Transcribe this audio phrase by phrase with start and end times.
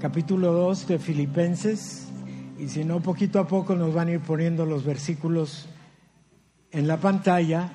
[0.00, 2.06] capítulo 2 de Filipenses,
[2.56, 5.66] y si no, poquito a poco nos van a ir poniendo los versículos
[6.70, 7.72] en la pantalla,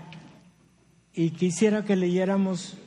[1.13, 2.77] y quisiera que leyéramos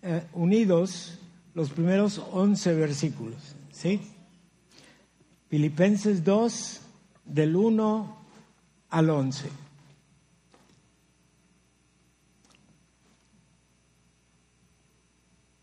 [0.00, 1.18] eh, unidos
[1.52, 4.00] los primeros 11 versículos, ¿sí?
[5.48, 6.80] Filipenses 2,
[7.26, 8.16] del 1
[8.88, 9.48] al 11.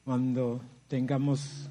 [0.06, 1.70] Cuando tengamos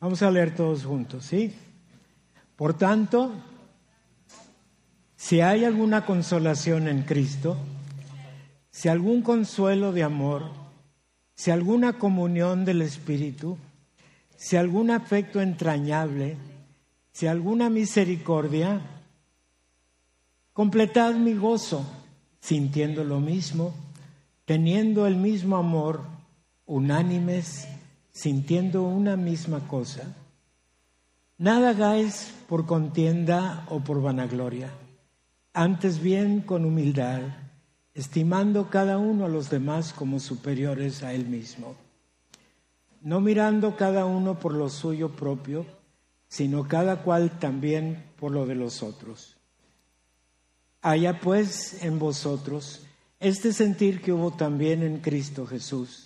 [0.00, 1.54] Vamos a leer todos juntos, ¿sí?
[2.54, 3.32] Por tanto,
[5.16, 7.56] si hay alguna consolación en Cristo,
[8.70, 10.50] si algún consuelo de amor,
[11.34, 13.56] si alguna comunión del Espíritu,
[14.36, 16.36] si algún afecto entrañable,
[17.12, 18.80] si alguna misericordia,
[20.52, 21.86] completad mi gozo,
[22.40, 23.74] sintiendo lo mismo,
[24.44, 26.02] teniendo el mismo amor,
[26.66, 27.66] unánimes,
[28.16, 30.16] sintiendo una misma cosa.
[31.36, 34.70] Nada hagáis por contienda o por vanagloria,
[35.52, 37.20] antes bien con humildad,
[37.92, 41.76] estimando cada uno a los demás como superiores a él mismo,
[43.02, 45.66] no mirando cada uno por lo suyo propio,
[46.26, 49.36] sino cada cual también por lo de los otros.
[50.80, 52.80] Haya pues en vosotros
[53.20, 56.05] este sentir que hubo también en Cristo Jesús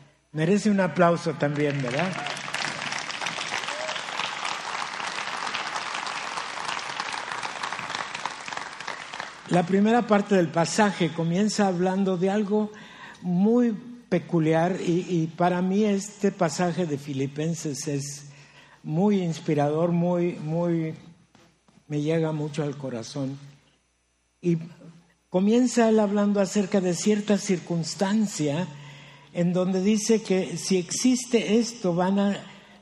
[0.33, 2.09] Merece un aplauso también, ¿verdad?
[9.49, 12.71] La primera parte del pasaje comienza hablando de algo
[13.21, 13.73] muy
[14.07, 18.27] peculiar y, para mí este pasaje de Filipenses es
[18.83, 20.95] muy inspirador, muy, muy,
[21.89, 23.37] me llega mucho al corazón.
[24.41, 24.57] Y
[25.29, 28.65] comienza él hablando acerca de cierta circunstancia
[29.33, 32.37] en donde dice que si existe esto van a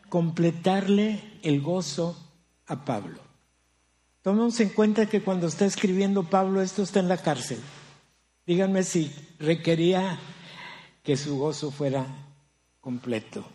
[0.10, 2.18] completarle el gozo
[2.66, 3.20] a Pablo.
[4.22, 7.60] Tomemos en cuenta que cuando está escribiendo Pablo esto está en la cárcel.
[8.46, 10.20] Díganme si requería
[11.04, 12.06] que su gozo fuera
[12.82, 13.46] completo.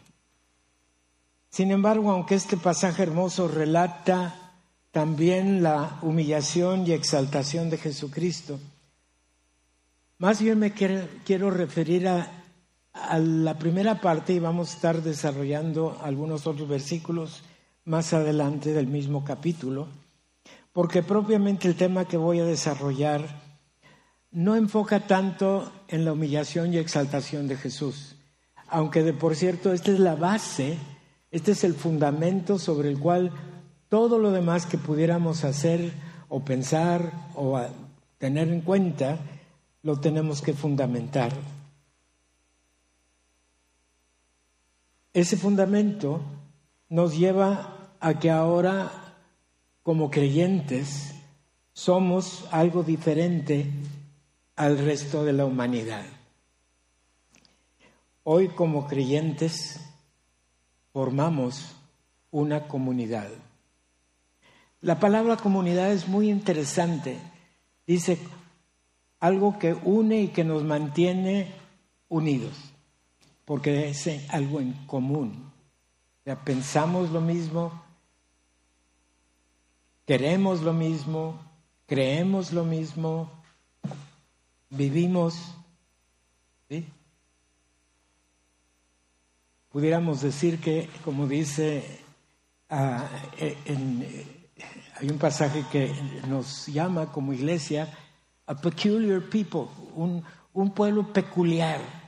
[1.50, 4.52] Sin embargo, aunque este pasaje hermoso relata
[4.90, 8.58] también la humillación y exaltación de Jesucristo,
[10.18, 12.43] más bien me quiero, quiero referir a
[12.94, 17.42] a la primera parte y vamos a estar desarrollando algunos otros versículos
[17.84, 19.88] más adelante del mismo capítulo,
[20.72, 23.42] porque propiamente el tema que voy a desarrollar
[24.30, 28.16] no enfoca tanto en la humillación y exaltación de Jesús,
[28.68, 30.78] aunque de por cierto esta es la base,
[31.30, 33.32] este es el fundamento sobre el cual
[33.88, 35.92] todo lo demás que pudiéramos hacer
[36.28, 37.60] o pensar o
[38.18, 39.18] tener en cuenta
[39.82, 41.32] lo tenemos que fundamentar.
[45.14, 46.20] Ese fundamento
[46.88, 48.90] nos lleva a que ahora,
[49.84, 51.14] como creyentes,
[51.72, 53.70] somos algo diferente
[54.56, 56.04] al resto de la humanidad.
[58.24, 59.78] Hoy como creyentes
[60.92, 61.76] formamos
[62.32, 63.28] una comunidad.
[64.80, 67.20] La palabra comunidad es muy interesante.
[67.86, 68.18] Dice
[69.20, 71.52] algo que une y que nos mantiene
[72.08, 72.73] unidos
[73.44, 75.52] porque es algo en común.
[76.44, 77.82] Pensamos lo mismo,
[80.06, 81.38] queremos lo mismo,
[81.86, 83.30] creemos lo mismo,
[84.70, 85.54] vivimos.
[89.68, 92.00] Pudiéramos decir que, como dice,
[92.70, 93.06] ah,
[93.38, 94.50] eh, eh,
[94.94, 95.92] hay un pasaje que
[96.28, 97.92] nos llama como iglesia
[98.46, 102.03] a peculiar people, un pueblo peculiar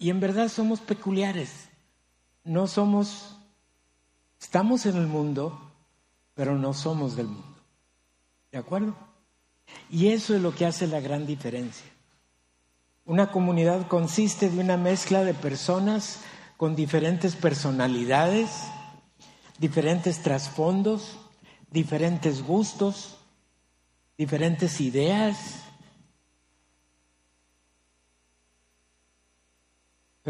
[0.00, 1.68] Y en verdad somos peculiares.
[2.42, 3.36] No somos,
[4.40, 5.70] estamos en el mundo,
[6.34, 7.54] pero no somos del mundo.
[8.50, 8.96] ¿De acuerdo?
[9.90, 11.84] Y eso es lo que hace la gran diferencia.
[13.04, 16.20] Una comunidad consiste de una mezcla de personas
[16.56, 18.50] con diferentes personalidades,
[19.58, 21.18] diferentes trasfondos,
[21.70, 23.18] diferentes gustos,
[24.16, 25.64] diferentes ideas.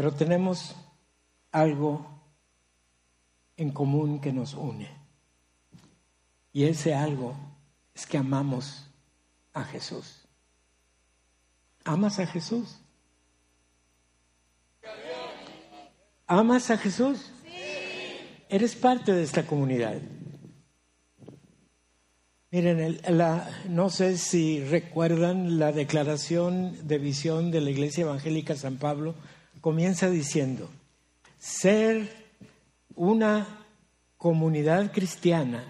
[0.01, 0.75] Pero tenemos
[1.51, 2.23] algo
[3.55, 4.89] en común que nos une.
[6.51, 7.35] Y ese algo
[7.93, 8.87] es que amamos
[9.53, 10.27] a Jesús.
[11.83, 12.79] ¿Amas a Jesús?
[16.25, 17.31] ¿Amas a Jesús?
[18.49, 20.01] Eres parte de esta comunidad.
[22.49, 22.99] Miren,
[23.69, 29.13] no sé si recuerdan la declaración de visión de la Iglesia Evangélica San Pablo,
[29.61, 30.69] comienza diciendo,
[31.37, 32.09] ser
[32.95, 33.47] una
[34.17, 35.63] comunidad cristiana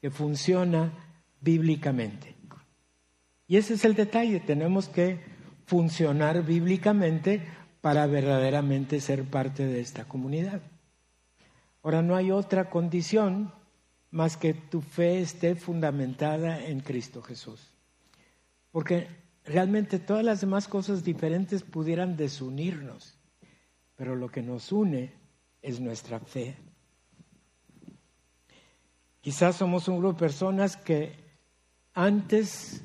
[0.00, 0.92] que funciona
[1.40, 2.34] bíblicamente.
[3.46, 5.20] Y ese es el detalle, tenemos que
[5.66, 7.46] funcionar bíblicamente
[7.80, 10.60] para verdaderamente ser parte de esta comunidad.
[11.82, 13.52] Ahora, no hay otra condición
[14.10, 17.72] más que tu fe esté fundamentada en Cristo Jesús.
[18.70, 19.08] Porque
[19.44, 23.13] realmente todas las demás cosas diferentes pudieran desunirnos,
[23.96, 25.12] pero lo que nos une
[25.62, 26.56] es nuestra fe.
[29.20, 31.14] Quizás somos un grupo de personas que
[31.94, 32.82] antes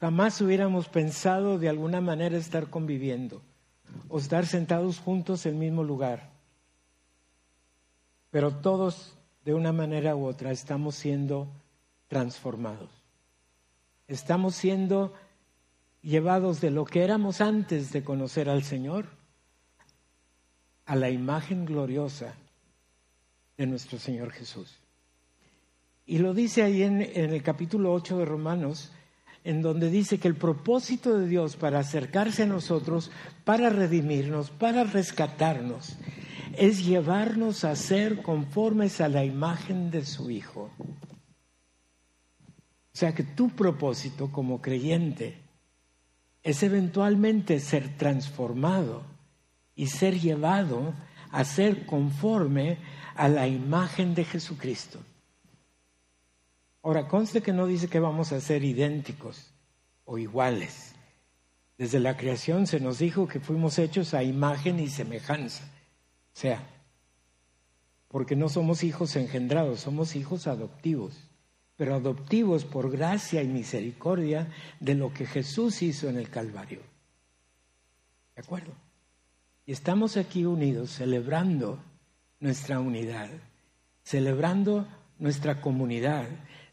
[0.00, 3.42] jamás hubiéramos pensado de alguna manera estar conviviendo
[4.08, 6.38] o estar sentados juntos en el mismo lugar
[8.30, 11.48] pero todos de una manera u otra estamos siendo
[12.08, 12.90] transformados.
[14.06, 15.14] Estamos siendo
[16.02, 19.06] llevados de lo que éramos antes de conocer al Señor
[20.88, 22.34] a la imagen gloriosa
[23.58, 24.78] de nuestro Señor Jesús.
[26.06, 28.90] Y lo dice ahí en, el capítulo 8 de Romanos,
[29.44, 33.10] en donde dice que el propósito de Dios para acercarse a nosotros,
[33.44, 35.98] para redimirnos, para rescatarnos,
[36.56, 40.70] es llevarnos a ser conformes a la imagen de su Hijo.
[40.80, 40.86] O
[42.94, 45.36] sea que tu propósito como creyente
[46.42, 49.17] es eventualmente ser transformado
[49.78, 50.92] y ser llevado
[51.30, 52.78] a ser conforme
[53.14, 54.98] a la imagen de Jesucristo.
[56.82, 59.52] Ahora, conste que no dice que vamos a ser idénticos
[60.04, 60.94] o iguales.
[61.76, 65.64] Desde la creación se nos dijo que fuimos hechos a imagen y semejanza
[66.32, 66.66] sea,
[68.08, 71.14] porque no somos hijos engendrados, somos hijos adoptivos,
[71.76, 76.80] pero adoptivos por gracia y misericordia de lo que Jesús hizo en el Calvario.
[78.34, 78.87] ¿De acuerdo?
[79.68, 81.78] Y estamos aquí unidos celebrando
[82.40, 83.28] nuestra unidad,
[84.02, 84.88] celebrando
[85.18, 86.24] nuestra comunidad,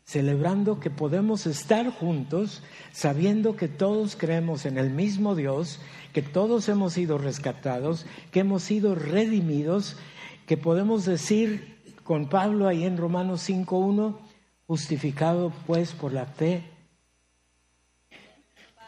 [0.06, 2.64] celebrando que podemos estar juntos
[2.94, 5.82] sabiendo que todos creemos en el mismo Dios
[6.14, 9.98] que todos hemos sido rescatados, que hemos sido redimidos,
[10.48, 11.76] que podemos decir
[12.06, 14.16] con Pablo ahí en Romanos 5.1,
[14.68, 16.64] justificado pues por la fe,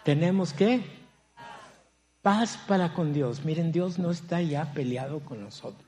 [0.06, 0.97] tenemos que
[2.22, 3.46] paz para con Dios.
[3.46, 5.88] Miren, Dios no está ya peleado con nosotros.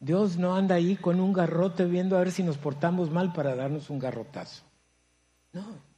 [0.00, 3.56] Dios no anda ahí con un garrote viendo a ver si nos portamos mal para
[3.56, 4.62] darnos un garrotazo.
[5.52, 5.88] No.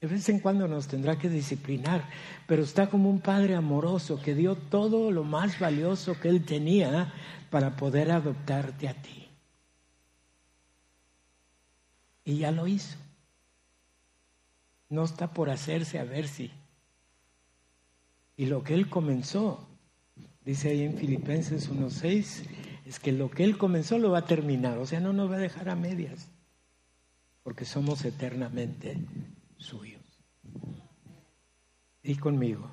[0.00, 2.08] De vez en cuando nos tendrá que disciplinar,
[2.46, 7.12] pero está como un padre amoroso que dio todo lo más valioso que él tenía
[7.50, 9.28] para poder adoptarte a ti.
[12.24, 12.96] Y ya lo hizo.
[14.88, 16.52] No está por hacerse a ver si.
[18.38, 19.68] Y lo que él comenzó,
[20.44, 22.44] dice ahí en Filipenses 1.6,
[22.86, 25.34] es que lo que él comenzó lo va a terminar, o sea, no nos va
[25.34, 26.30] a dejar a medias,
[27.42, 28.96] porque somos eternamente
[29.56, 30.00] suyos.
[32.04, 32.70] Y conmigo,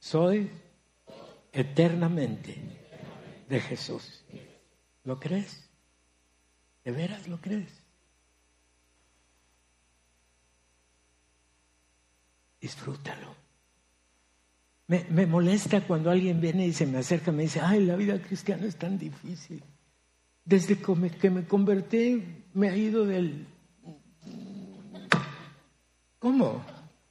[0.00, 0.50] soy
[1.52, 2.56] eternamente
[3.48, 4.24] de Jesús.
[5.04, 5.70] ¿Lo crees?
[6.84, 7.84] ¿De veras lo crees?
[12.60, 13.39] Disfrútalo.
[14.90, 17.94] Me, me, molesta cuando alguien viene y se me acerca y me dice, ay, la
[17.94, 19.62] vida cristiana es tan difícil.
[20.44, 23.46] Desde que me convertí me ha ido del
[26.18, 26.62] ¿Cómo?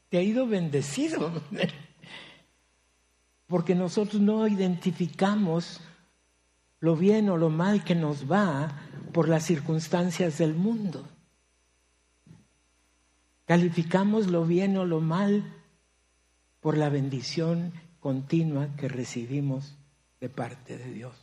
[0.10, 1.32] Te ha ido bendecido.
[3.48, 5.80] Porque nosotros no identificamos
[6.82, 8.78] lo bien o lo mal que nos va
[9.14, 11.08] por las circunstancias del mundo.
[13.46, 15.59] Calificamos lo bien o lo mal
[16.60, 19.76] por la bendición continua que recibimos
[20.20, 21.16] de parte de Dios.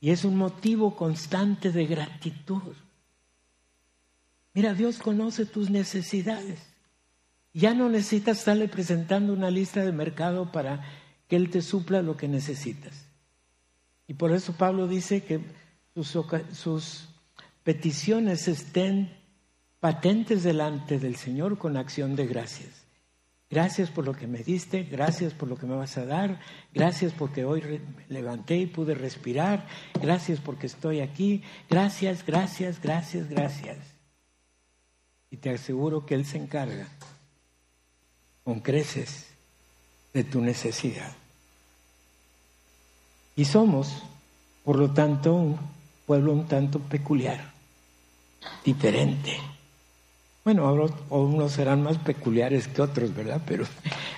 [0.00, 2.74] Y es un motivo constante de gratitud.
[4.54, 6.60] Mira, Dios conoce tus necesidades.
[7.52, 10.84] Ya no necesitas estarle presentando una lista de mercado para
[11.28, 13.06] que Él te supla lo que necesitas.
[14.06, 15.40] Y por eso Pablo dice que
[15.94, 16.16] sus,
[16.52, 17.08] sus
[17.62, 19.16] peticiones estén
[19.80, 22.79] patentes delante del Señor con acción de gracias.
[23.50, 26.38] Gracias por lo que me diste, gracias por lo que me vas a dar,
[26.72, 29.66] gracias porque hoy levanté y pude respirar,
[30.00, 33.78] gracias porque estoy aquí, gracias, gracias, gracias, gracias.
[35.32, 36.86] Y te aseguro que Él se encarga
[38.44, 39.26] con creces
[40.14, 41.12] de tu necesidad.
[43.34, 44.04] Y somos,
[44.64, 45.58] por lo tanto, un
[46.06, 47.52] pueblo un tanto peculiar,
[48.64, 49.38] diferente.
[50.44, 53.42] Bueno, ahora unos serán más peculiares que otros, ¿verdad?
[53.46, 53.66] Pero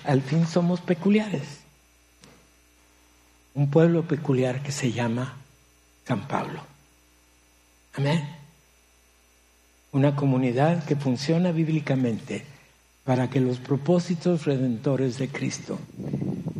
[0.04, 1.60] al fin somos peculiares.
[3.54, 5.36] Un pueblo peculiar que se llama
[6.06, 6.60] San Pablo.
[7.94, 8.26] Amén.
[9.90, 12.46] Una comunidad que funciona bíblicamente
[13.04, 15.78] para que los propósitos redentores de Cristo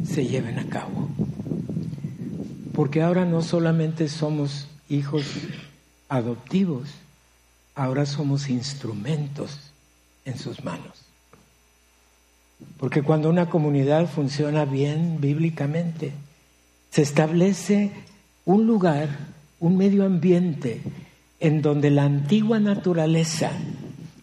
[0.04, 1.08] se lleven a cabo.
[2.74, 5.24] Porque ahora no solamente somos hijos
[6.08, 6.90] adoptivos,
[7.74, 9.58] ahora somos instrumentos
[10.24, 11.02] en sus manos.
[12.78, 16.12] Porque cuando una comunidad funciona bien bíblicamente,
[16.90, 17.92] se establece
[18.44, 19.08] un lugar,
[19.60, 20.82] un medio ambiente
[21.40, 23.50] en donde la antigua naturaleza,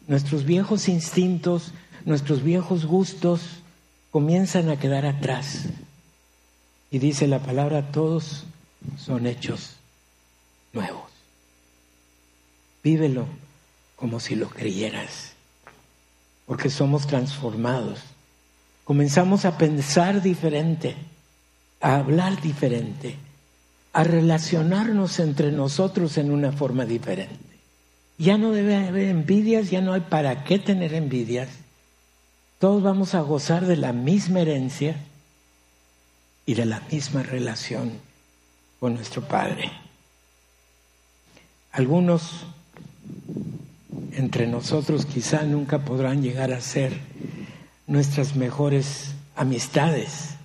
[0.08, 1.74] nuestros viejos instintos,
[2.06, 3.42] nuestros viejos gustos
[4.12, 5.66] comienzan a quedar atrás.
[6.92, 8.46] Y dice la palabra, todos
[8.98, 9.76] son hechos
[10.74, 11.09] nuevos.
[12.84, 13.26] Vívelo
[13.96, 15.34] como si lo creyeras,
[16.46, 18.00] porque somos transformados.
[18.86, 20.96] Comenzamos a pensar diferente,
[21.82, 23.18] a hablar diferente,
[23.92, 27.38] a relacionarnos entre nosotros en una forma diferente.
[28.18, 31.50] Ya no debe haber envidias, ya no hay para qué tener envidias.
[32.60, 34.96] Todos vamos a gozar de la misma herencia
[36.46, 37.92] y de la misma relación
[38.80, 39.72] con nuestro Padre.
[41.72, 42.46] Algunos
[44.14, 47.00] entre nosotros quizá nunca podrán llegar a ser
[47.88, 50.36] nuestras mejores amistades,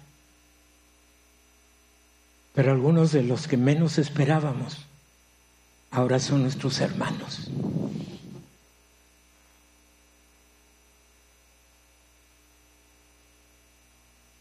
[2.54, 4.78] pero algunos de los que menos esperábamos
[5.90, 7.48] ahora son nuestros hermanos.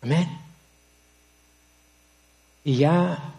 [0.01, 0.27] Amén.
[2.65, 3.34] Y ya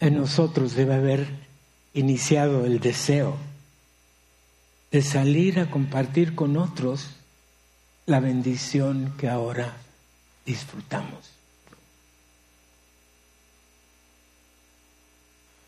[0.00, 1.26] en nosotros debe haber
[1.94, 3.36] iniciado el deseo
[4.92, 7.08] de salir a compartir con otros
[8.04, 9.74] la bendición que ahora
[10.44, 11.30] disfrutamos.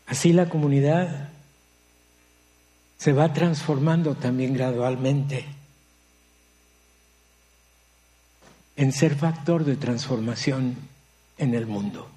[0.05, 1.29] Así la comunidad
[2.99, 5.45] se va transformando también gradualmente
[8.75, 10.77] en ser factor de transformación
[11.39, 12.07] en el mundo.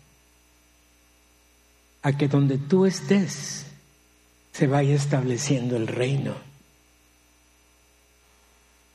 [2.02, 3.64] A que donde tú estés
[4.52, 6.47] se vaya estableciendo el reino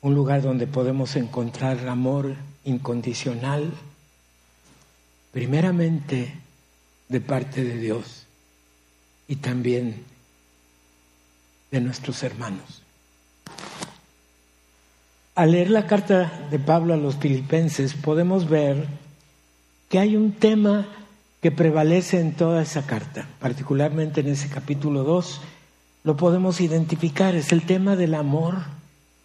[0.03, 3.71] un lugar donde podemos encontrar amor incondicional,
[5.31, 6.33] primeramente
[7.07, 8.25] de parte de Dios
[9.29, 10.03] y también
[11.71, 12.81] de nuestros hermanos.
[15.35, 18.85] Al leer la carta de Pablo a los filipenses podemos ver
[19.89, 20.85] que hay un tema
[21.41, 25.41] que prevalece en toda esa carta, particularmente en ese capítulo 2,
[26.03, 28.82] lo podemos identificar, es el tema del amor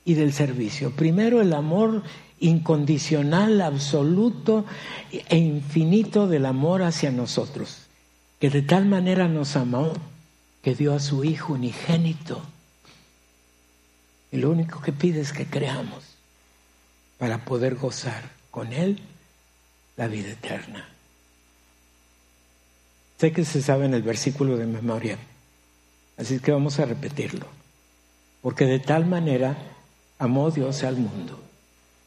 [0.09, 0.91] y del servicio.
[0.93, 2.03] Primero el amor
[2.41, 4.65] incondicional, absoluto
[5.13, 7.83] e infinito del amor hacia nosotros,
[8.41, 9.93] que de tal manera nos amó
[10.63, 12.41] que dio a su Hijo unigénito.
[14.33, 16.03] Y lo único que pide es que creamos
[17.19, 19.03] para poder gozar con Él
[19.99, 20.89] la vida eterna.
[23.19, 25.19] Sé que se sabe en el versículo de memoria,
[26.17, 27.47] así que vamos a repetirlo.
[28.41, 29.59] Porque de tal manera
[30.19, 31.41] amó Dios al mundo,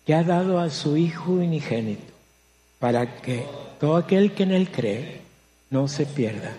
[0.05, 2.13] que ha dado a su Hijo unigénito,
[2.79, 3.45] para que
[3.79, 5.21] todo aquel que en Él cree
[5.69, 6.53] no se pierda,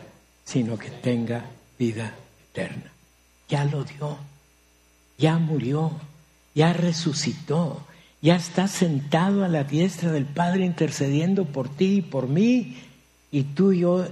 [0.44, 1.44] sino que tenga
[1.78, 2.14] vida
[2.50, 2.90] eterna.
[3.48, 4.16] Ya lo dio,
[5.18, 5.92] ya murió,
[6.54, 7.84] ya resucitó,
[8.20, 12.78] ya está sentado a la diestra del Padre intercediendo por ti y por mí,
[13.30, 14.06] y tú y yo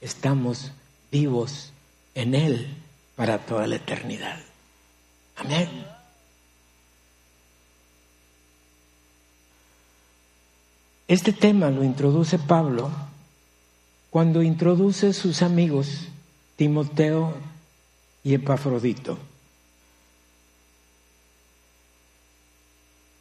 [0.00, 0.72] estamos
[1.10, 1.72] vivos
[2.14, 2.68] en Él
[3.16, 4.38] para toda la eternidad.
[5.36, 5.95] Amén.
[11.08, 12.90] Este tema lo introduce Pablo
[14.10, 16.08] cuando introduce sus amigos
[16.56, 17.34] Timoteo
[18.24, 19.16] y Epafrodito.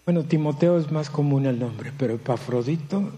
[0.05, 3.11] Bueno, Timoteo es más común el nombre, pero Epafrodito,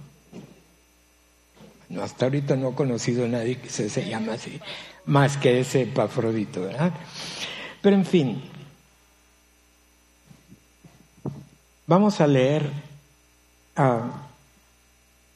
[2.02, 4.60] hasta ahorita no he conocido a nadie que se, se llama así,
[5.06, 6.94] más que ese Epafrodito, ¿verdad?
[7.82, 8.42] Pero en fin,
[11.86, 12.70] vamos a leer
[13.76, 14.27] ah,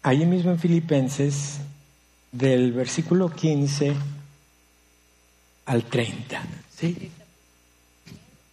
[0.04, 1.60] ahí mismo en Filipenses
[2.32, 3.96] del versículo 15
[5.66, 6.44] al 30.
[6.76, 7.12] ¿sí?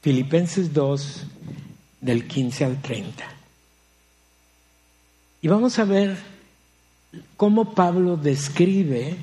[0.03, 1.27] Filipenses 2,
[2.01, 3.25] del 15 al 30.
[5.43, 6.17] Y vamos a ver
[7.37, 9.17] cómo Pablo describe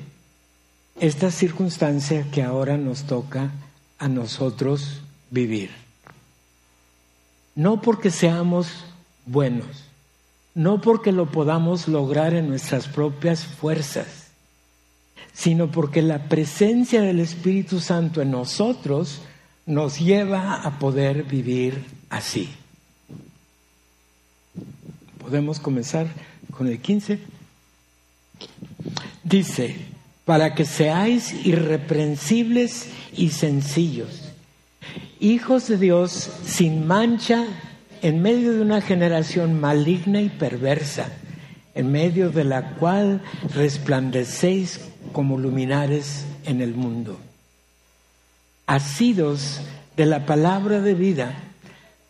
[1.00, 3.50] esta circunstancia que ahora nos toca
[3.98, 5.70] a nosotros vivir.
[7.54, 8.68] No porque seamos
[9.24, 9.85] buenos,
[10.56, 14.28] no porque lo podamos lograr en nuestras propias fuerzas,
[15.34, 19.20] sino porque la presencia del Espíritu Santo en nosotros
[19.66, 22.48] nos lleva a poder vivir así.
[25.18, 26.06] Podemos comenzar
[26.50, 27.18] con el 15.
[29.24, 29.76] Dice,
[30.24, 34.32] para que seáis irreprensibles y sencillos,
[35.20, 37.44] hijos de Dios sin mancha
[38.06, 41.08] en medio de una generación maligna y perversa,
[41.74, 43.20] en medio de la cual
[43.52, 47.18] resplandecéis como luminares en el mundo.
[48.68, 49.60] Asidos
[49.96, 51.34] de la palabra de vida,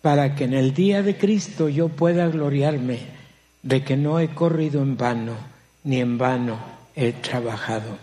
[0.03, 2.99] para que en el día de Cristo yo pueda gloriarme
[3.63, 5.33] de que no he corrido en vano,
[5.83, 6.59] ni en vano
[6.95, 7.97] he trabajado.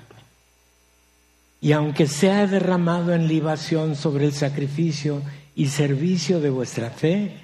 [1.62, 5.22] Y aunque sea derramado en libación sobre el sacrificio
[5.56, 7.44] y servicio de vuestra fe,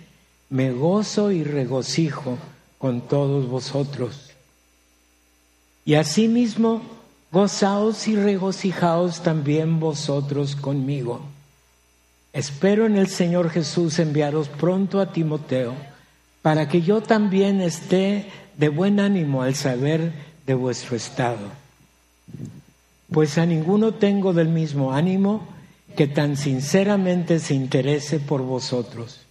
[0.50, 2.38] me gozo y regocijo
[2.78, 4.32] con todos vosotros.
[5.86, 6.82] Y asimismo,
[7.32, 11.22] gozaos y regocijaos también vosotros conmigo
[12.32, 15.74] Espero en el Señor Jesús enviaros pronto a Timoteo,
[16.42, 20.14] para que yo también esté de buen ánimo al saber
[20.46, 21.48] de vuestro estado.
[23.12, 25.48] Pues a ninguno tengo del mismo ánimo
[25.96, 29.22] que tan sinceramente se interese por vosotros,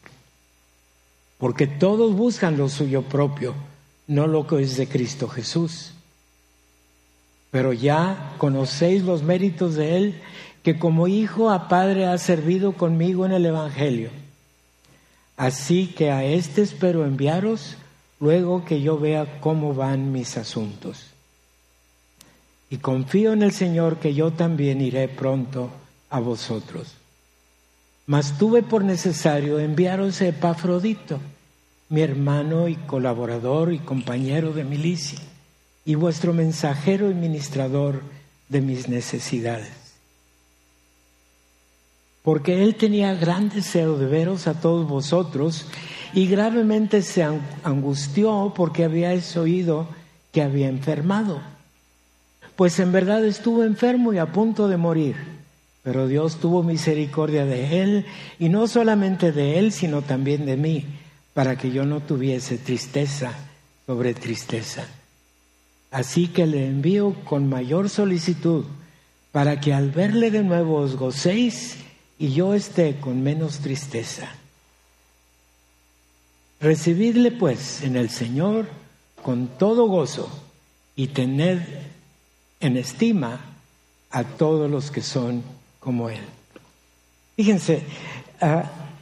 [1.38, 3.55] porque todos buscan lo suyo propio,
[4.07, 5.92] no lo que es de Cristo Jesús.
[7.51, 10.20] Pero ya conocéis los méritos de Él
[10.62, 14.11] que como hijo a padre ha servido conmigo en el Evangelio.
[15.37, 17.77] Así que a éste espero enviaros
[18.20, 21.07] luego que yo vea cómo van mis asuntos.
[22.68, 25.70] Y confío en el Señor que yo también iré pronto
[26.11, 26.98] a vosotros.
[28.09, 31.21] Mas tuve por necesario enviaros a Epafrodito,
[31.88, 35.21] mi hermano y colaborador y compañero de milicia,
[35.85, 38.03] y vuestro mensajero y ministrador
[38.49, 39.79] de mis necesidades
[42.29, 45.64] porque él tenía gran deseo de veros a todos vosotros
[46.12, 47.23] y gravemente se
[47.62, 49.88] angustió porque habíais oído
[50.31, 51.40] que había enfermado.
[52.55, 55.16] Pues en verdad estuvo enfermo y a punto de morir,
[55.83, 58.07] pero Dios tuvo misericordia de él
[58.38, 60.85] y no solamente de él, sino también de mí,
[61.35, 63.33] para que yo no tuviese tristeza
[63.87, 64.87] sobre tristeza.
[65.91, 68.64] Así que le envío con mayor solicitud,
[69.33, 71.77] para que al verle de nuevo os gocéis
[72.19, 74.29] y yo esté con menos tristeza.
[76.61, 78.67] Recibidle pues en el Señor
[79.23, 80.29] con todo gozo
[80.97, 81.61] y tened
[82.61, 83.41] en estima
[84.11, 85.43] a todos los que son
[85.88, 86.20] como Él.
[87.35, 87.83] Fíjense,
[88.42, 88.61] uh,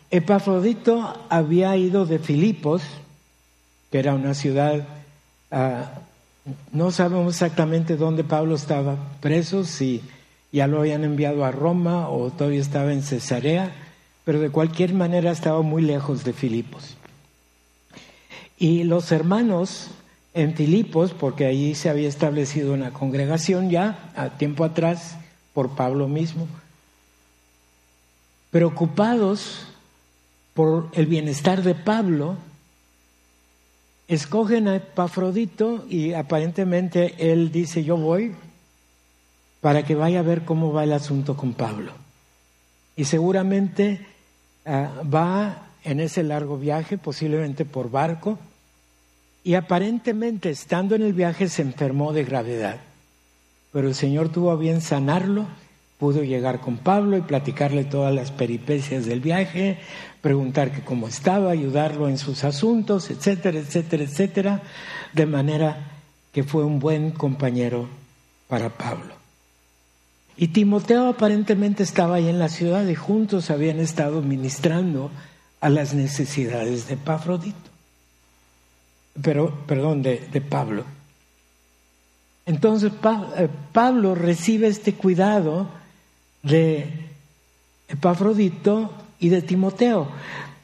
[0.09, 2.81] Epafrodito había ido de Filipos,
[3.91, 4.87] que era una ciudad,
[5.51, 5.91] ah,
[6.71, 10.01] no sabemos exactamente dónde Pablo estaba preso, si
[10.53, 13.75] ya lo habían enviado a Roma o todavía estaba en Cesarea,
[14.25, 16.97] pero de cualquier manera estaba muy lejos de Filipos.
[18.59, 19.89] Y los hermanos
[20.35, 25.17] en Filipos, porque allí se había establecido una congregación ya a tiempo atrás
[25.53, 26.47] por Pablo mismo,
[28.51, 29.67] preocupados
[30.55, 32.37] por el bienestar de Pablo,
[34.09, 38.35] escogen a Epafrodito y aparentemente él dice yo voy,
[39.61, 41.93] para que vaya a ver cómo va el asunto con Pablo.
[42.97, 44.07] Y seguramente
[44.65, 48.39] ah, va en ese largo viaje, posiblemente por barco,
[49.45, 52.81] y aparentemente estando en el viaje se enfermó de gravedad.
[53.73, 55.47] Pero el Señor tuvo a bien sanarlo
[55.99, 59.79] pudo llegar con Pablo y platicarle todas las peripecias del viaje,
[60.21, 64.63] preguntar que cómo estaba, ayudarlo en sus asuntos, etcétera, etcétera, etcétera,
[65.13, 65.93] de manera
[66.33, 67.89] que fue un buen compañero
[68.49, 69.15] para Pablo.
[70.37, 75.11] Y Timoteo aparentemente estaba ahí en la ciudad y juntos habían estado ministrando
[75.63, 77.71] a las necesidades de Pafrodito,
[79.23, 80.85] pero, perdón, de, de Pablo.
[82.45, 85.69] Entonces eh, Pablo recibe este cuidado
[86.47, 86.89] de
[87.89, 90.09] Epafrodito y de Timoteo,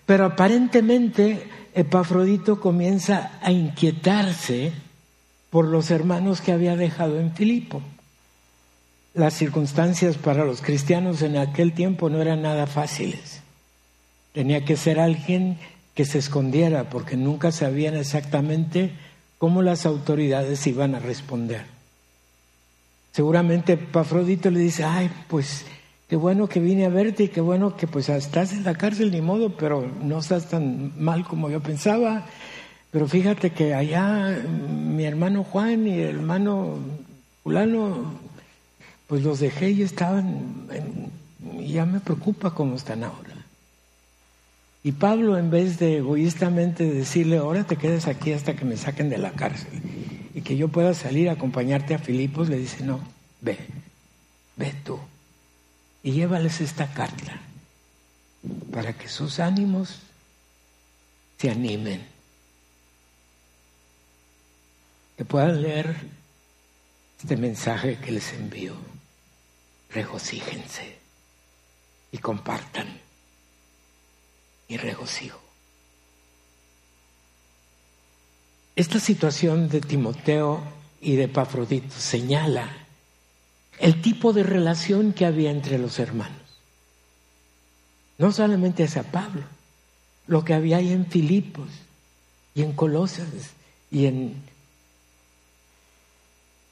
[0.07, 4.73] pero aparentemente Epafrodito comienza a inquietarse
[5.51, 7.83] por los hermanos que había dejado en Filipo.
[9.15, 13.41] Las circunstancias para los cristianos en aquel tiempo no eran nada fáciles.
[14.33, 15.59] Tenía que ser alguien
[15.95, 18.93] que se escondiera porque nunca sabían exactamente
[19.37, 21.72] cómo las autoridades iban a responder.
[23.13, 25.67] Seguramente Pafrodito le dice, ay, pues
[26.09, 29.11] qué bueno que vine a verte y qué bueno que pues estás en la cárcel
[29.11, 32.27] ni modo, pero no estás tan mal como yo pensaba.
[32.91, 36.79] Pero fíjate que allá mi hermano Juan y el hermano
[37.43, 38.15] fulano,
[39.09, 40.69] pues los dejé y estaban,
[41.67, 43.37] ya me preocupa cómo están ahora.
[44.83, 49.11] Y Pablo, en vez de egoístamente decirle, ahora te quedas aquí hasta que me saquen
[49.11, 49.83] de la cárcel
[50.35, 53.01] y que yo pueda salir a acompañarte a Filipos, le dice, no,
[53.41, 53.59] ve,
[54.57, 54.99] ve tú
[56.03, 57.41] y llévales esta carta
[58.73, 60.01] para que sus ánimos
[61.39, 62.07] se animen,
[65.17, 65.97] que puedan leer
[67.21, 68.75] este mensaje que les envío,
[69.91, 70.99] regocíjense
[72.11, 73.01] y compartan
[74.69, 75.52] y regocijo.
[78.75, 80.63] Esta situación de Timoteo
[81.01, 82.71] y de Pafrodito señala
[83.79, 86.39] el tipo de relación que había entre los hermanos.
[88.17, 89.43] No solamente hacia Pablo,
[90.27, 91.69] lo que había ahí en Filipos
[92.55, 93.29] y en Colosas
[93.91, 94.37] y en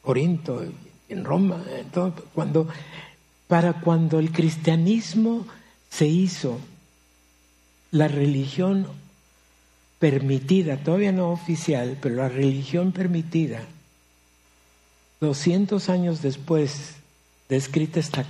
[0.02, 0.64] Corinto,
[1.08, 1.62] y en Roma,
[2.34, 2.68] cuando,
[3.46, 5.46] para cuando el cristianismo
[5.90, 6.58] se hizo
[7.90, 8.86] la religión
[10.00, 13.60] permitida, todavía no oficial, pero la religión permitida,
[15.20, 16.94] 200 años después
[17.50, 18.24] de escrita esta,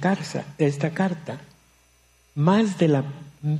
[0.59, 1.41] esta carta,
[2.35, 3.05] más de la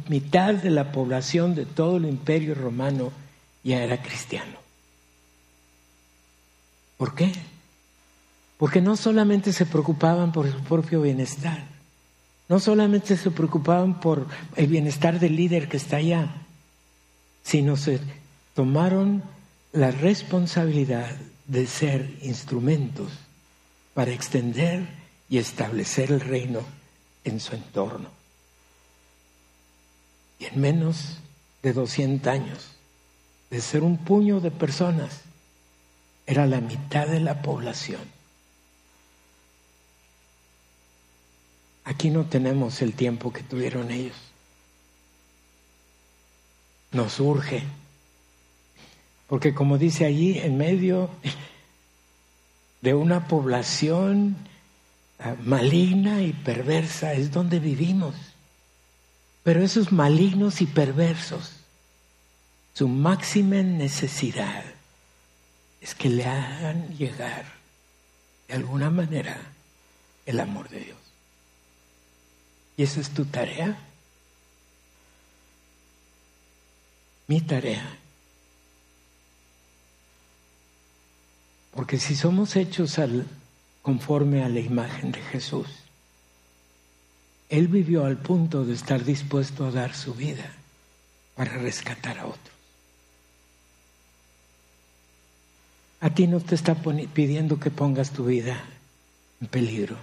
[0.09, 3.13] mitad de la población de todo el imperio romano
[3.63, 4.59] ya era cristiano.
[6.97, 7.33] ¿Por qué?
[8.59, 11.63] Porque no solamente se preocupaban por su propio bienestar,
[12.49, 16.29] no solamente se preocupaban por el bienestar del líder que está allá,
[17.51, 17.99] sino se
[18.55, 19.23] tomaron
[19.73, 23.11] la responsabilidad de ser instrumentos
[23.95, 24.87] para extender
[25.29, 26.61] y establecer el reino
[27.25, 28.09] en su entorno.
[30.39, 31.19] Y en menos
[31.63, 32.69] de 200 años,
[33.51, 35.23] de ser un puño de personas,
[36.27, 38.01] era la mitad de la población
[41.91, 44.15] Aquí no tenemos el tiempo que tuvieron ellos.
[46.93, 47.63] Nos urge.
[49.29, 51.11] Porque como dice allí, en medio
[52.81, 54.37] de una población
[55.19, 58.15] ah, maligna y perversa es donde vivimos.
[59.43, 61.53] Pero esos malignos y perversos,
[62.75, 64.65] su máxima necesidad
[65.81, 67.45] es que le hagan llegar
[68.49, 69.41] de alguna manera
[70.27, 70.99] el amor de Dios.
[72.77, 73.79] ¿Y esa es tu tarea?
[77.31, 77.89] Mi tarea.
[81.71, 82.99] Porque si somos hechos
[83.83, 85.69] conforme a la imagen de Jesús,
[87.49, 90.51] Él vivió al punto de estar dispuesto a dar su vida
[91.37, 92.57] para rescatar a otros.
[96.01, 96.75] A ti no te está
[97.15, 98.61] pidiendo que pongas tu vida
[99.41, 99.97] en peligro.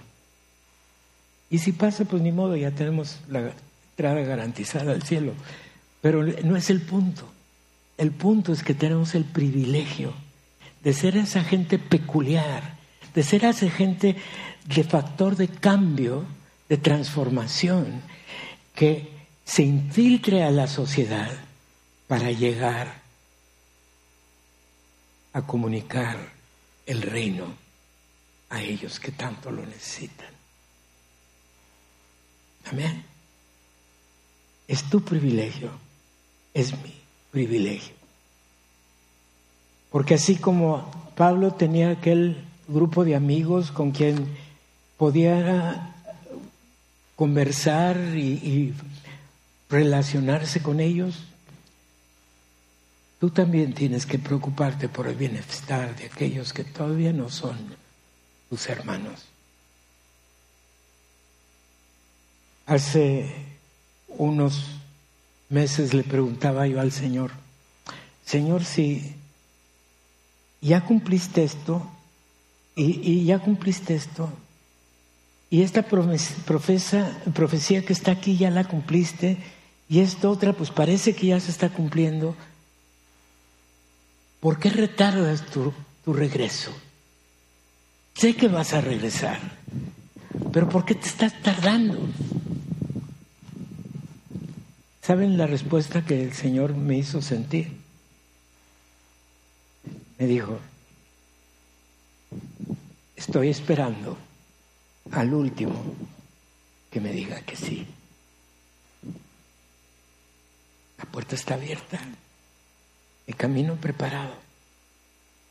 [1.50, 3.52] Y si pasa, pues ni modo, ya tenemos la
[3.90, 5.34] entrada garantizada al cielo.
[6.00, 7.28] Pero no es el punto.
[7.96, 10.12] El punto es que tenemos el privilegio
[10.82, 12.76] de ser esa gente peculiar,
[13.14, 14.16] de ser esa gente
[14.64, 16.24] de factor de cambio,
[16.68, 18.02] de transformación,
[18.74, 19.10] que
[19.44, 21.32] se infiltre a la sociedad
[22.06, 23.02] para llegar
[25.32, 26.16] a comunicar
[26.86, 27.54] el reino
[28.50, 30.28] a ellos que tanto lo necesitan.
[32.70, 33.04] Amén.
[34.66, 35.70] Es tu privilegio,
[36.60, 36.92] es mi
[37.30, 37.94] privilegio.
[39.90, 44.36] Porque así como Pablo tenía aquel grupo de amigos con quien
[44.96, 45.94] podía
[47.16, 48.74] conversar y,
[49.70, 51.24] relacionarse con ellos,
[53.20, 57.56] tú también tienes que preocuparte por el bienestar de aquellos que todavía no son
[58.48, 59.26] tus hermanos.
[62.64, 63.30] Hace
[64.08, 64.77] unos
[65.48, 67.32] meses le preguntaba yo al Señor,
[68.28, 69.14] Señor, si
[70.60, 71.90] ya cumpliste esto
[72.76, 74.30] y, ya cumpliste esto,
[75.50, 79.38] y esta profesa, profecía que está aquí ya la cumpliste,
[79.88, 82.36] y esta otra pues parece que ya se está cumpliendo,
[84.40, 85.72] ¿por qué retardas tu,
[86.04, 86.70] tu regreso?
[88.14, 89.40] Sé que vas a regresar,
[90.52, 91.98] pero ¿por qué te estás tardando?
[95.08, 97.74] ¿Saben la respuesta que el Señor me hizo sentir?
[100.18, 100.60] Me dijo,
[103.16, 104.18] estoy esperando
[105.10, 105.82] al último
[106.90, 107.86] que me diga que sí.
[110.98, 111.98] La puerta está abierta,
[113.26, 114.34] el camino preparado.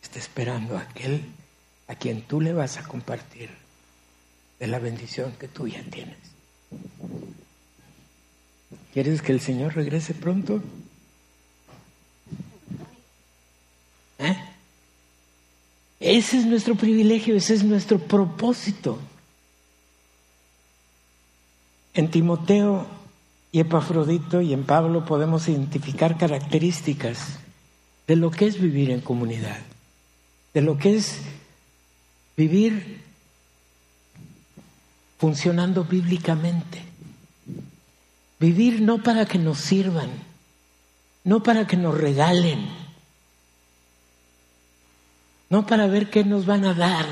[0.04, 1.26] Está esperando a aquel
[1.88, 3.50] a quien tú le vas a compartir
[4.60, 6.20] de la bendición que tú ya tienes.
[8.98, 10.60] ¿Quieres que el Señor regrese pronto?
[14.18, 14.36] ¿Eh?
[16.00, 18.98] Ese es nuestro privilegio, ese es nuestro propósito.
[21.94, 22.88] En Timoteo
[23.52, 27.38] y Epafrodito y en Pablo podemos identificar características
[28.08, 29.60] de lo que es vivir en comunidad,
[30.56, 31.20] de lo que es
[32.36, 33.04] vivir
[35.20, 36.87] funcionando bíblicamente.
[38.40, 40.12] Vivir no para que nos sirvan,
[41.24, 42.70] no para que nos regalen,
[45.50, 47.06] no para ver qué nos van a dar.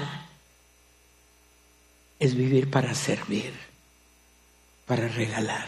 [2.19, 3.53] Es vivir para servir,
[4.85, 5.67] para regalar,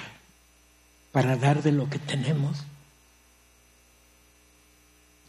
[1.11, 2.59] para dar de lo que tenemos.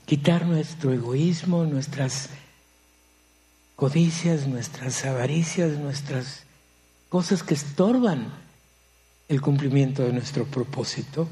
[0.05, 2.31] Quitar nuestro egoísmo, nuestras
[3.77, 6.45] codicias, nuestras avaricias, nuestras
[7.09, 8.33] cosas que estorban
[9.29, 11.29] el cumplimiento de nuestro propósito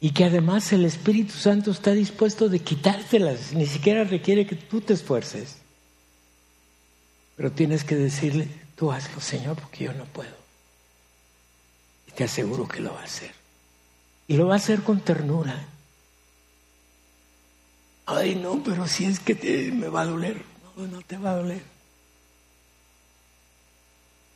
[0.00, 4.80] y que además el Espíritu Santo está dispuesto de quitártelas, ni siquiera requiere que tú
[4.80, 5.56] te esfuerces.
[7.36, 10.34] Pero tienes que decirle, tú hazlo, Señor, porque yo no puedo.
[12.08, 13.32] Y te aseguro que lo va a hacer.
[14.26, 15.66] Y lo va a hacer con ternura.
[18.06, 20.42] Ay, no, pero si es que me va a doler.
[20.76, 21.79] No, no te va a doler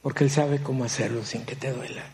[0.05, 2.05] porque Él sabe cómo hacerlo sin que te duela.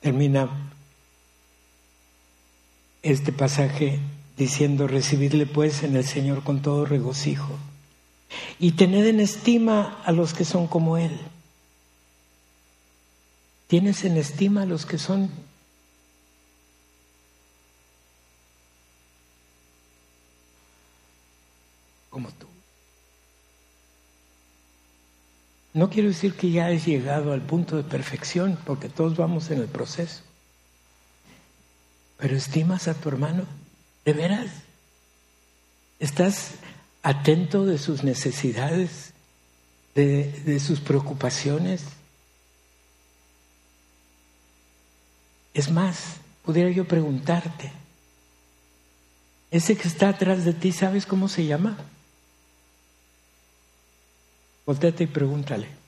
[0.00, 0.48] Termina
[3.02, 3.98] este pasaje
[4.36, 7.58] diciendo, recibidle pues en el Señor con todo regocijo
[8.60, 11.18] y tened en estima a los que son como Él.
[13.66, 15.49] ¿Tienes en estima a los que son
[22.20, 22.46] como tú.
[25.72, 29.60] No quiero decir que ya has llegado al punto de perfección, porque todos vamos en
[29.60, 30.22] el proceso.
[32.18, 33.44] Pero estimas a tu hermano,
[34.04, 34.50] de veras.
[35.98, 36.52] Estás
[37.02, 39.12] atento de sus necesidades,
[39.94, 41.84] de, de sus preocupaciones.
[45.54, 47.72] Es más, pudiera yo preguntarte,
[49.50, 51.76] ese que está atrás de ti, ¿sabes cómo se llama?
[54.66, 55.80] Voltéate y pregúntale.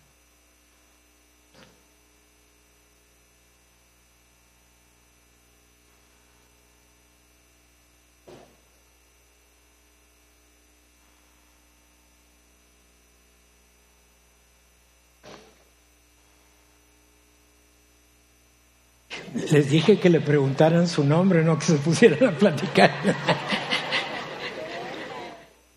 [19.51, 22.91] Les dije que le preguntaran su nombre, no que se pusieran a platicar.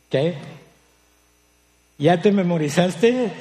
[0.09, 0.54] ¿Qué?
[1.97, 3.31] ¿Ya te memorizaste?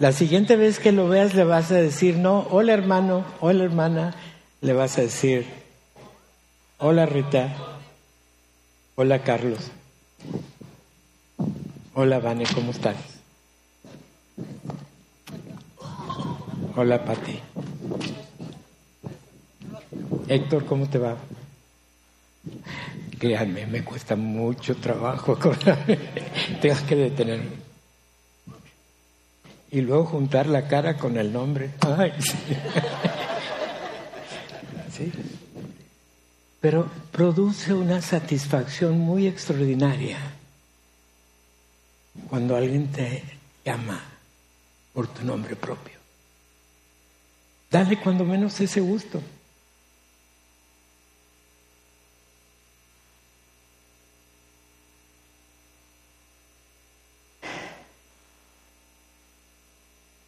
[0.00, 4.14] La siguiente vez que lo veas le vas a decir, no, hola hermano, hola hermana,
[4.60, 5.46] le vas a decir,
[6.78, 7.54] hola Rita,
[8.96, 9.70] hola Carlos,
[11.94, 12.96] hola Vane, ¿cómo estás?
[16.76, 17.38] Hola Pati.
[20.26, 21.16] Héctor, ¿cómo te va?
[23.18, 25.98] Créanme, me cuesta mucho trabajo acordarme.
[26.60, 27.64] Tengo que detenerme.
[29.70, 31.70] Y luego juntar la cara con el nombre.
[31.98, 32.38] Ay, sí.
[34.96, 35.12] sí.
[36.60, 40.18] Pero produce una satisfacción muy extraordinaria
[42.28, 43.22] cuando alguien te
[43.64, 44.00] llama
[44.92, 45.94] por tu nombre propio.
[47.70, 49.20] Dale cuando menos ese gusto.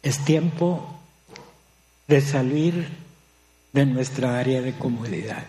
[0.07, 0.87] Es tiempo
[2.07, 2.87] de salir
[3.73, 5.45] de nuestra área de comodidad.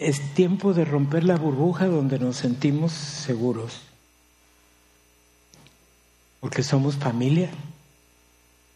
[0.00, 3.82] Es tiempo de romper la burbuja donde nos sentimos seguros.
[6.40, 7.50] Porque somos familia,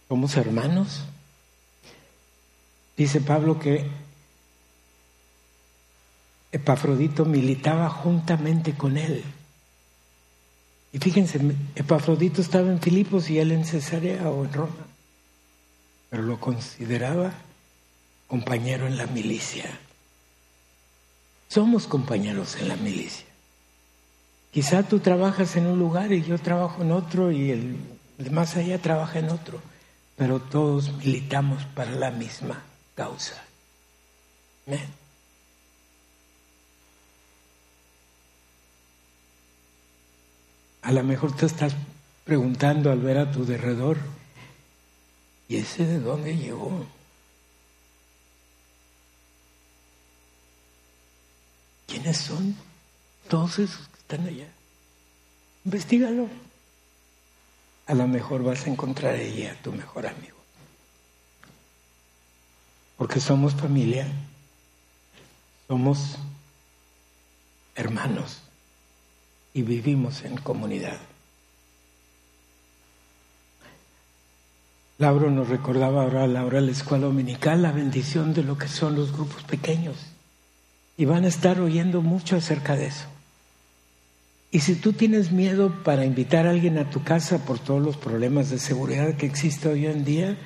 [0.06, 1.02] somos hermanos.
[2.96, 3.90] Dice Pablo que
[6.52, 9.24] Epafrodito militaba juntamente con él.
[10.96, 11.38] Y fíjense,
[11.74, 14.86] Epafrodito estaba en Filipos y él en Cesarea o en Roma,
[16.08, 17.34] pero lo consideraba
[18.26, 19.78] compañero en la milicia.
[21.48, 23.26] Somos compañeros en la milicia.
[24.50, 27.76] Quizá tú trabajas en un lugar y yo trabajo en otro y el
[28.16, 29.60] de más allá trabaja en otro,
[30.16, 32.62] pero todos militamos para la misma
[32.94, 33.44] causa.
[40.86, 41.74] A lo mejor te estás
[42.24, 43.98] preguntando al ver a tu derredor,
[45.48, 46.86] ¿y ese de dónde llegó?
[51.88, 52.54] ¿Quiénes son
[53.28, 54.46] todos esos que están allá?
[55.64, 56.28] Investígalo.
[57.88, 60.38] A lo mejor vas a encontrar ahí a tu mejor amigo.
[62.96, 64.06] Porque somos familia,
[65.66, 66.14] somos
[67.74, 68.45] hermanos
[69.56, 70.98] y vivimos en comunidad.
[74.98, 78.58] Lauro nos recordaba ahora a la hora de la escuela dominical la bendición de lo
[78.58, 79.96] que son los grupos pequeños.
[80.98, 83.06] Y van a estar oyendo mucho acerca de eso.
[84.50, 87.96] Y si tú tienes miedo para invitar a alguien a tu casa por todos los
[87.96, 90.36] problemas de seguridad que existe hoy en día,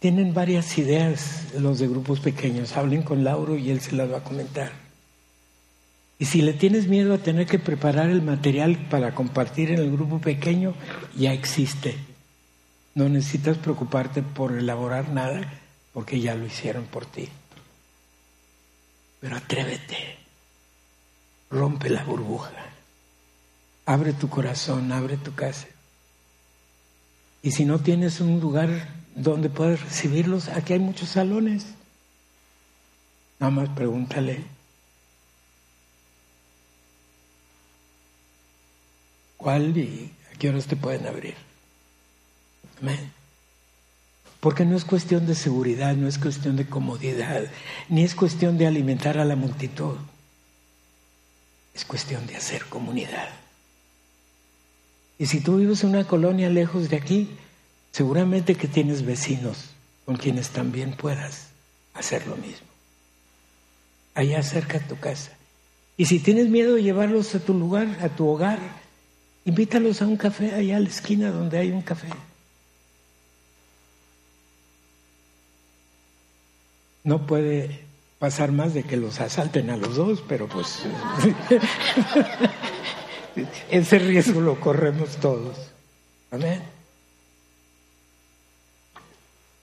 [0.00, 2.76] tienen varias ideas los de grupos pequeños.
[2.76, 4.89] Hablen con Lauro y él se las va a comentar.
[6.20, 9.90] Y si le tienes miedo a tener que preparar el material para compartir en el
[9.90, 10.74] grupo pequeño,
[11.16, 11.96] ya existe.
[12.94, 15.50] No necesitas preocuparte por elaborar nada
[15.94, 17.30] porque ya lo hicieron por ti.
[19.20, 20.18] Pero atrévete,
[21.50, 22.52] rompe la burbuja,
[23.86, 25.68] abre tu corazón, abre tu casa.
[27.42, 28.68] Y si no tienes un lugar
[29.14, 31.64] donde puedas recibirlos, aquí hay muchos salones.
[33.38, 34.59] Nada más pregúntale
[39.40, 41.34] ¿Cuál y a qué horas te pueden abrir?
[42.82, 43.10] Amén.
[44.38, 47.44] Porque no es cuestión de seguridad, no es cuestión de comodidad,
[47.88, 49.96] ni es cuestión de alimentar a la multitud.
[51.74, 53.30] Es cuestión de hacer comunidad.
[55.18, 57.30] Y si tú vives en una colonia lejos de aquí,
[57.92, 59.70] seguramente que tienes vecinos
[60.04, 61.48] con quienes también puedas
[61.94, 62.66] hacer lo mismo.
[64.14, 65.32] Allá cerca de tu casa.
[65.96, 68.79] Y si tienes miedo de llevarlos a tu lugar, a tu hogar,
[69.44, 72.08] Invítalos a un café allá a la esquina donde hay un café.
[77.04, 77.80] No puede
[78.18, 80.76] pasar más de que los asalten a los dos, pero pues
[83.70, 85.56] ese riesgo lo corremos todos.
[86.30, 86.62] Amén.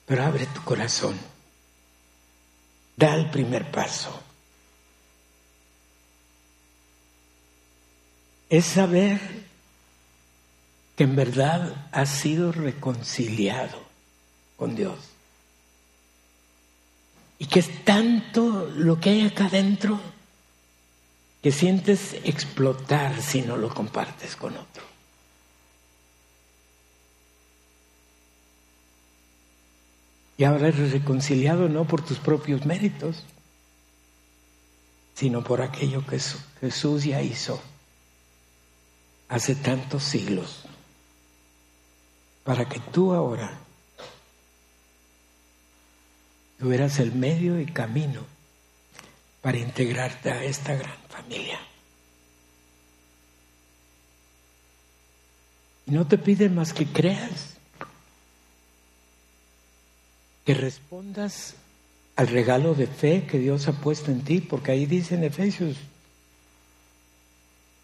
[0.08, 1.16] Pero abre tu corazón.
[2.96, 4.20] Da el primer paso.
[8.50, 9.47] Es saber
[10.98, 13.80] que en verdad has sido reconciliado
[14.58, 14.98] con Dios.
[17.38, 20.02] Y que es tanto lo que hay acá adentro
[21.44, 24.84] que sientes explotar si no lo compartes con otro.
[30.36, 33.24] Y ahora eres reconciliado no por tus propios méritos,
[35.14, 36.20] sino por aquello que
[36.60, 37.62] Jesús ya hizo
[39.30, 40.67] hace tantos siglos
[42.48, 43.52] para que tú ahora
[46.58, 48.22] tuvieras el medio y camino
[49.42, 51.60] para integrarte a esta gran familia.
[55.88, 57.58] Y no te pide más que creas,
[60.46, 61.56] que respondas
[62.16, 65.76] al regalo de fe que Dios ha puesto en ti, porque ahí dice en Efesios,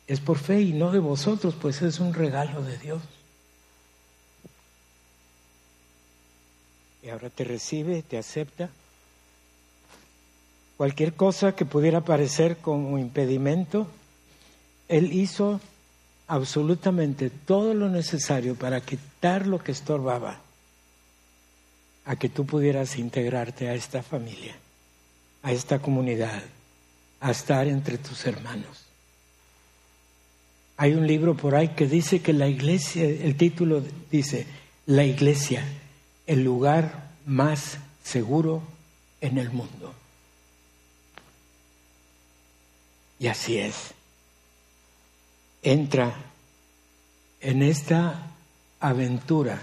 [0.08, 3.02] es por fe y no de vosotros, pues es un regalo de Dios.
[7.14, 8.70] Ahora te recibe, te acepta
[10.78, 13.88] cualquier cosa que pudiera parecer como impedimento,
[14.88, 15.62] Él hizo
[16.28, 20.40] absolutamente todo lo necesario para quitar lo que estorbaba
[22.06, 24.56] a que tú pudieras integrarte a esta familia,
[25.42, 26.44] a esta comunidad,
[27.22, 28.84] a estar entre tus hermanos.
[30.76, 34.48] Hay un libro por ahí que dice que la iglesia, el título dice,
[34.86, 35.64] la iglesia,
[36.28, 38.64] el lugar más seguro
[39.22, 39.94] en el mundo.
[43.20, 43.94] Y así es.
[45.62, 46.14] Entra
[47.40, 48.32] en esta
[48.80, 49.62] aventura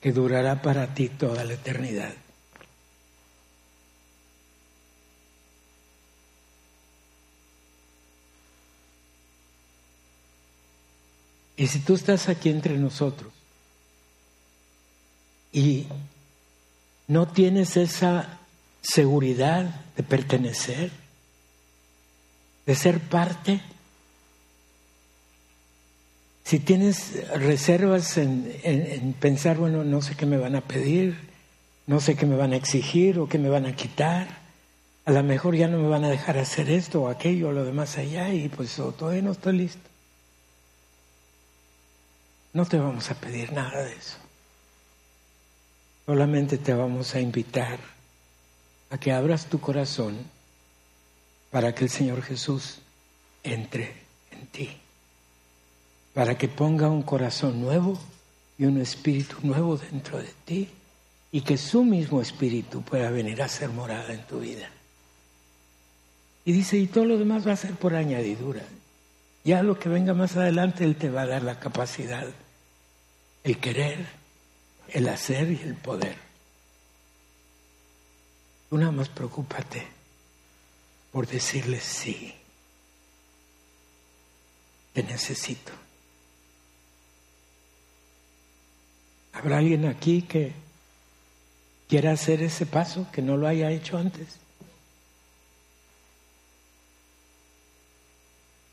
[0.00, 2.14] que durará para ti toda la eternidad.
[11.56, 13.37] Y si tú estás aquí entre nosotros
[15.58, 15.88] y
[17.08, 18.38] no tienes esa
[18.80, 19.64] seguridad
[19.96, 20.92] de pertenecer,
[22.64, 23.60] de ser parte,
[26.44, 31.18] si tienes reservas en, pensar, bueno, no sé qué me van a pedir,
[31.88, 34.28] no sé qué me van a exigir o qué me van a quitar,
[35.06, 37.64] a lo mejor ya no me van a dejar hacer esto o aquello o lo
[37.64, 39.88] demás allá y pues todavía no estoy listo.
[42.52, 44.27] No te vamos a pedir nada de eso.
[46.08, 47.78] Solamente te vamos a invitar
[48.88, 50.16] a que abras tu corazón
[51.50, 52.78] para que el Señor Jesús
[53.44, 53.92] entre
[54.30, 54.70] en ti
[56.18, 57.96] para que ponga un corazón nuevo
[58.58, 60.68] y un espíritu nuevo dentro de ti
[61.30, 64.68] y que su mismo espíritu pueda venir a ser morada en tu vida.
[66.44, 68.62] Y dice, y todo lo demás va a ser por añadidura.
[69.44, 72.26] Ya lo que venga más adelante, Él te va a dar la capacidad,
[73.44, 74.17] el querer,
[74.92, 76.16] el hacer y el poder.
[78.68, 79.86] Tú nada más preocúpate
[81.12, 82.34] por decirle sí.
[84.92, 85.72] Te necesito.
[89.32, 90.52] ¿Habrá alguien aquí que
[91.88, 94.26] quiera hacer ese paso, que no lo haya hecho antes?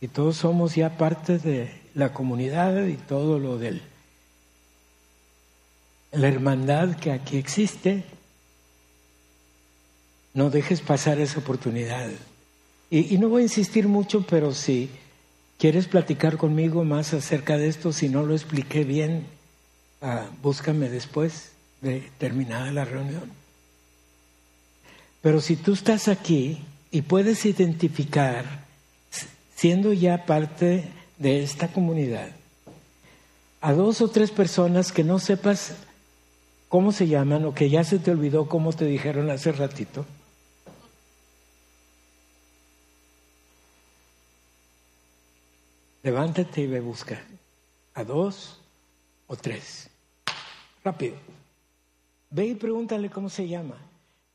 [0.02, 3.82] Y todos somos ya parte de la comunidad y todo lo de
[6.16, 8.04] la hermandad que aquí existe.
[10.34, 12.10] No dejes pasar esa oportunidad.
[12.90, 14.90] Y, no voy a insistir mucho, pero si
[15.58, 19.26] quieres platicar conmigo más acerca de esto, si no lo expliqué bien,
[20.08, 21.52] Ah, búscame después
[21.82, 23.32] de terminada la reunión.
[25.22, 26.60] Pero si tú estás aquí
[26.92, 28.66] y puedes identificar,
[29.56, 30.84] siendo ya parte
[31.18, 32.30] de esta comunidad,
[33.62, 35.74] a dos o tres personas que no sepas
[36.76, 40.06] cómo se llaman o que ya se te olvidó cómo te dijeron hace ratito,
[46.04, 47.24] levántate y ve busca
[47.94, 48.60] a dos
[49.28, 49.90] o tres.
[50.84, 51.16] Rápido.
[52.30, 53.78] Ve y pregúntale cómo se llama.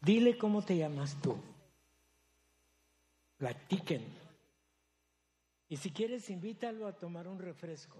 [0.01, 1.37] Dile cómo te llamas tú.
[3.37, 4.03] Platiquen.
[5.69, 7.99] Y si quieres, invítalo a tomar un refresco.